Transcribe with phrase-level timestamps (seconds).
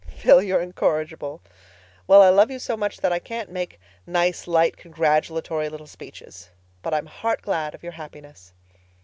[0.17, 1.41] "Phil, you're incorrigible.
[2.07, 6.49] Well, I love you so much that I can't make nice, light, congratulatory little speeches.
[6.81, 8.51] But I'm heart glad of your happiness."